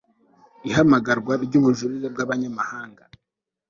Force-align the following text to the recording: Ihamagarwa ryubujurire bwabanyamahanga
Ihamagarwa 0.69 1.33
ryubujurire 1.45 2.07
bwabanyamahanga 2.13 3.03